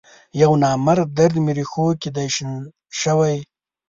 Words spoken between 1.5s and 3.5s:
رېښوکې دی شین شوی